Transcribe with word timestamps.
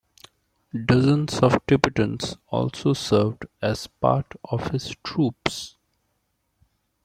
Dozens 0.73 1.43
of 1.43 1.59
Tibetans 1.67 2.35
also 2.47 2.91
served 2.93 3.45
as 3.61 3.85
part 3.85 4.33
of 4.45 4.69
his 4.71 4.95
troops. 5.03 5.75